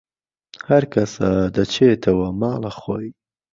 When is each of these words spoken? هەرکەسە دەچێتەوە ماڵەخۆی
هەرکەسە 0.67 1.29
دەچێتەوە 1.55 2.27
ماڵەخۆی 2.41 3.09